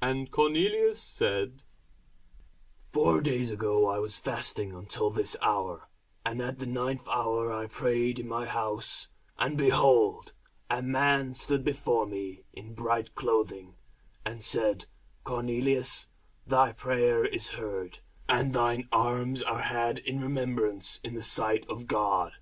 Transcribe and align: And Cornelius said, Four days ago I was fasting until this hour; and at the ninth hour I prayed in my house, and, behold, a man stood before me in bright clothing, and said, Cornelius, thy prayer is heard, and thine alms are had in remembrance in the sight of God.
And 0.00 0.28
Cornelius 0.28 1.00
said, 1.00 1.62
Four 2.88 3.20
days 3.20 3.52
ago 3.52 3.86
I 3.88 4.00
was 4.00 4.18
fasting 4.18 4.72
until 4.74 5.08
this 5.08 5.36
hour; 5.40 5.86
and 6.26 6.42
at 6.42 6.58
the 6.58 6.66
ninth 6.66 7.06
hour 7.06 7.52
I 7.52 7.66
prayed 7.68 8.18
in 8.18 8.26
my 8.26 8.44
house, 8.44 9.06
and, 9.38 9.56
behold, 9.56 10.32
a 10.68 10.82
man 10.82 11.34
stood 11.34 11.62
before 11.62 12.06
me 12.06 12.42
in 12.52 12.74
bright 12.74 13.14
clothing, 13.14 13.76
and 14.24 14.42
said, 14.42 14.86
Cornelius, 15.22 16.08
thy 16.44 16.72
prayer 16.72 17.24
is 17.24 17.50
heard, 17.50 18.00
and 18.28 18.52
thine 18.54 18.88
alms 18.90 19.44
are 19.44 19.62
had 19.62 19.98
in 19.98 20.20
remembrance 20.20 20.98
in 21.04 21.14
the 21.14 21.22
sight 21.22 21.64
of 21.68 21.86
God. 21.86 22.32